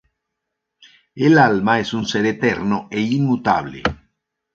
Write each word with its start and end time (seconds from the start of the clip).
El 1.13 1.37
alma 1.37 1.79
es 1.79 1.93
un 1.93 2.07
ser 2.07 2.25
eterno 2.25 2.87
e 2.89 3.01
inmutable. 3.01 3.83